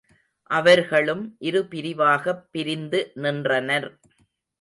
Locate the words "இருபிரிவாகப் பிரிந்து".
1.41-3.11